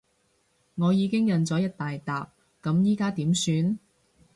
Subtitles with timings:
[0.73, 2.27] 我已經印咗一大疊，
[2.63, 3.77] 噉而家點算？